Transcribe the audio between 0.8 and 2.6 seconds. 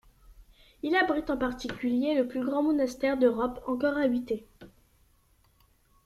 Il abrite en particulier le plus